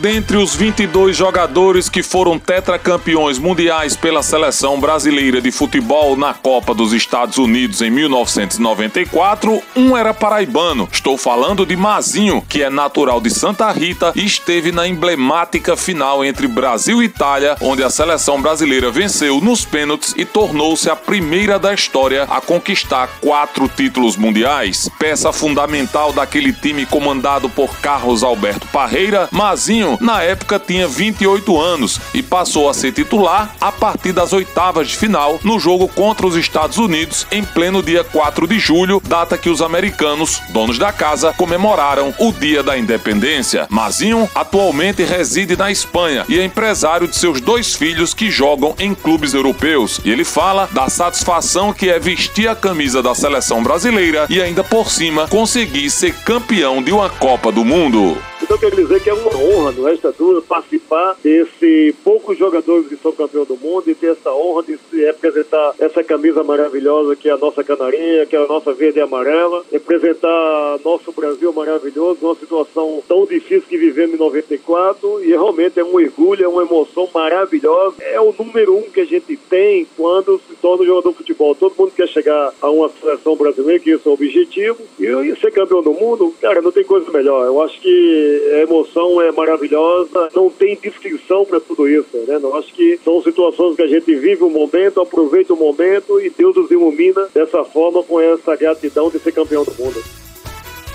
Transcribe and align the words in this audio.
Dentre 0.00 0.36
os 0.36 0.54
22 0.54 1.16
jogadores 1.16 1.88
que 1.88 2.02
foram 2.02 2.38
tetracampeões 2.38 3.38
mundiais 3.38 3.96
pela 3.96 4.22
seleção 4.22 4.80
brasileira 4.80 5.40
de 5.40 5.50
futebol 5.50 6.16
na 6.16 6.34
Copa 6.34 6.74
dos 6.74 6.92
Estados 6.92 7.38
Unidos 7.38 7.80
em 7.80 7.90
1994, 7.90 9.62
um 9.76 9.96
era 9.96 10.12
paraibano. 10.12 10.88
Estou 10.92 11.16
falando 11.16 11.64
de 11.64 11.76
Mazinho, 11.76 12.42
que 12.48 12.62
é 12.62 12.68
natural 12.68 13.20
de 13.20 13.30
Santa 13.30 13.70
Rita 13.70 14.12
e 14.14 14.24
esteve 14.24 14.72
na 14.72 14.86
emblemática 14.86 15.76
final 15.76 16.24
entre 16.24 16.48
Brasil 16.48 17.02
e 17.02 17.06
Itália, 17.06 17.56
onde 17.60 17.82
a 17.82 17.88
seleção 17.88 18.42
brasileira 18.42 18.90
venceu 18.90 19.40
nos 19.40 19.64
pênaltis 19.64 20.12
e 20.16 20.24
tornou-se 20.24 20.90
a 20.90 20.96
primeira 20.96 21.58
da 21.58 21.72
história 21.72 22.24
a 22.24 22.40
conquistar 22.40 23.08
quatro 23.20 23.68
títulos 23.68 24.16
mundiais. 24.16 24.90
Peça 24.98 25.32
fundamental 25.32 26.12
daquele 26.12 26.52
time 26.52 26.84
comandado 26.84 27.48
por 27.48 27.76
Carlos 27.78 28.22
Alberto 28.22 28.66
Parreira, 28.68 29.28
Mazinho, 29.30 29.83
na 30.00 30.22
época 30.22 30.58
tinha 30.58 30.88
28 30.88 31.60
anos 31.60 32.00
e 32.12 32.22
passou 32.22 32.68
a 32.68 32.74
ser 32.74 32.92
titular 32.92 33.54
a 33.60 33.70
partir 33.72 34.12
das 34.12 34.32
oitavas 34.32 34.88
de 34.88 34.96
final 34.96 35.38
no 35.42 35.58
jogo 35.58 35.88
contra 35.88 36.26
os 36.26 36.36
Estados 36.36 36.78
Unidos 36.78 37.26
em 37.30 37.44
pleno 37.44 37.82
dia 37.82 38.04
4 38.04 38.46
de 38.46 38.58
julho, 38.58 39.00
data 39.04 39.36
que 39.36 39.50
os 39.50 39.60
americanos, 39.60 40.40
donos 40.50 40.78
da 40.78 40.92
casa, 40.92 41.32
comemoraram 41.32 42.14
o 42.18 42.32
Dia 42.32 42.62
da 42.62 42.76
Independência. 42.76 43.66
Mazinho 43.70 44.28
atualmente 44.34 45.02
reside 45.02 45.56
na 45.56 45.70
Espanha 45.70 46.24
e 46.28 46.38
é 46.38 46.44
empresário 46.44 47.08
de 47.08 47.16
seus 47.16 47.40
dois 47.40 47.74
filhos 47.74 48.14
que 48.14 48.30
jogam 48.30 48.74
em 48.78 48.94
clubes 48.94 49.34
europeus. 49.34 50.00
E 50.04 50.10
ele 50.10 50.24
fala 50.24 50.68
da 50.72 50.88
satisfação 50.88 51.72
que 51.72 51.88
é 51.88 51.98
vestir 51.98 52.48
a 52.48 52.56
camisa 52.56 53.02
da 53.02 53.14
seleção 53.14 53.62
brasileira 53.62 54.26
e 54.28 54.40
ainda 54.40 54.64
por 54.64 54.90
cima 54.90 55.28
conseguir 55.28 55.90
ser 55.90 56.14
campeão 56.24 56.82
de 56.82 56.92
uma 56.92 57.10
Copa 57.10 57.50
do 57.52 57.64
Mundo. 57.64 58.16
Então 58.54 58.70
quer 58.70 58.76
dizer 58.76 59.02
que 59.02 59.10
é 59.10 59.14
uma 59.14 59.36
honra 59.36 59.72
no 59.72 59.82
Restadura 59.82 60.40
participar 60.40 61.16
desse 61.20 61.92
poucos 62.04 62.38
jogadores 62.38 62.86
que 62.86 62.94
são 62.94 63.10
campeão 63.10 63.44
do 63.44 63.56
mundo 63.56 63.90
e 63.90 63.96
ter 63.96 64.12
essa 64.12 64.32
honra 64.32 64.62
de 64.62 64.78
se 64.78 65.04
representar 65.04 65.74
essa 65.76 66.04
camisa 66.04 66.44
maravilhosa 66.44 67.16
que 67.16 67.28
é 67.28 67.32
a 67.32 67.36
nossa 67.36 67.64
canarinha, 67.64 68.24
que 68.26 68.36
é 68.36 68.38
a 68.38 68.46
nossa 68.46 68.72
verde 68.72 69.00
e 69.00 69.02
amarela, 69.02 69.64
representar 69.72 70.78
nosso 70.84 71.10
Brasil 71.10 71.52
maravilhoso, 71.52 72.20
numa 72.22 72.36
situação 72.36 73.02
tão 73.08 73.26
difícil 73.26 73.64
que 73.68 73.76
vivemos 73.76 74.14
em 74.14 74.18
94 74.18 75.24
e 75.24 75.30
realmente 75.30 75.80
é 75.80 75.84
um 75.84 75.96
orgulho, 75.96 76.44
é 76.44 76.48
uma 76.48 76.62
emoção 76.62 77.08
maravilhosa. 77.12 77.96
É 78.02 78.20
o 78.20 78.32
número 78.38 78.76
um 78.76 78.82
que 78.82 79.00
a 79.00 79.04
gente 79.04 79.36
tem 79.36 79.84
quando 79.96 80.40
se 80.48 80.54
torna 80.62 80.86
jogador 80.86 81.10
de 81.10 81.16
futebol. 81.16 81.56
Todo 81.56 81.74
mundo 81.76 81.90
quer 81.90 82.06
chegar 82.06 82.54
a 82.62 82.70
uma 82.70 82.88
seleção 82.88 83.34
brasileira, 83.34 83.82
que 83.82 83.90
esse 83.90 84.06
é 84.06 84.10
o 84.10 84.14
objetivo, 84.14 84.78
e 85.00 85.34
ser 85.40 85.50
campeão 85.50 85.82
do 85.82 85.92
mundo, 85.92 86.32
cara, 86.40 86.62
não 86.62 86.70
tem 86.70 86.84
coisa 86.84 87.10
melhor. 87.10 87.46
Eu 87.46 87.60
acho 87.60 87.80
que 87.80 88.43
a 88.52 88.58
emoção 88.58 89.20
é 89.20 89.32
maravilhosa, 89.32 90.28
não 90.34 90.50
tem 90.50 90.76
descrição 90.76 91.44
para 91.44 91.60
tudo 91.60 91.88
isso, 91.88 92.16
né? 92.26 92.38
Eu 92.42 92.56
acho 92.56 92.72
que 92.72 92.98
são 93.04 93.22
situações 93.22 93.76
que 93.76 93.82
a 93.82 93.86
gente 93.86 94.14
vive 94.14 94.42
o 94.42 94.46
um 94.46 94.50
momento, 94.50 95.00
aproveita 95.00 95.54
o 95.54 95.56
momento 95.56 96.20
e 96.20 96.30
Deus 96.30 96.54
nos 96.54 96.70
ilumina 96.70 97.28
dessa 97.34 97.64
forma 97.64 98.02
com 98.02 98.20
essa 98.20 98.54
gratidão 98.56 99.10
de 99.10 99.18
ser 99.18 99.32
campeão 99.32 99.64
do 99.64 99.74
mundo. 99.74 100.02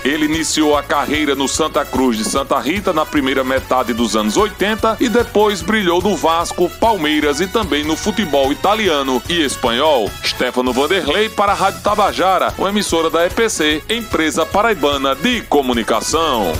Ele 0.04 0.24
iniciou 0.24 0.76
a 0.76 0.82
carreira 0.82 1.34
no 1.34 1.46
Santa 1.46 1.84
Cruz 1.84 2.16
de 2.16 2.24
Santa 2.24 2.58
Rita 2.58 2.92
na 2.92 3.04
primeira 3.04 3.44
metade 3.44 3.92
dos 3.92 4.16
anos 4.16 4.36
80 4.36 4.96
e 4.98 5.10
depois 5.10 5.60
brilhou 5.60 6.00
no 6.00 6.16
Vasco, 6.16 6.70
Palmeiras 6.80 7.40
e 7.40 7.46
também 7.46 7.84
no 7.84 7.96
futebol 7.96 8.50
italiano 8.50 9.22
e 9.28 9.42
espanhol. 9.42 10.10
Stefano 10.24 10.72
Vanderlei 10.72 11.28
para 11.28 11.52
a 11.52 11.54
Rádio 11.54 11.82
Tabajara, 11.82 12.54
uma 12.56 12.70
emissora 12.70 13.10
da 13.10 13.26
EPC, 13.26 13.82
empresa 13.90 14.46
paraibana 14.46 15.14
de 15.14 15.42
comunicação. 15.42 16.50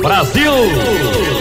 Brasil! 0.00 1.33